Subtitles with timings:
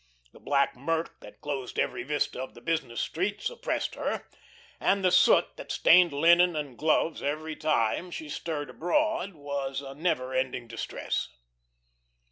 [0.33, 4.25] The black murk that closed every vista of the business streets oppressed her,
[4.79, 9.93] and the soot that stained linen and gloves each time she stirred abroad was a
[9.93, 11.29] never ending distress.